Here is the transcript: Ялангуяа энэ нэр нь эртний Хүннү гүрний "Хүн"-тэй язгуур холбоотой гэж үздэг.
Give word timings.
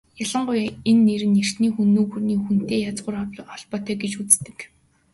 Ялангуяа 0.23 0.67
энэ 0.89 1.01
нэр 1.07 1.23
нь 1.29 1.39
эртний 1.43 1.71
Хүннү 1.73 2.01
гүрний 2.09 2.39
"Хүн"-тэй 2.43 2.81
язгуур 2.89 3.15
холбоотой 3.53 3.95
гэж 4.01 4.13
үздэг. 4.21 4.57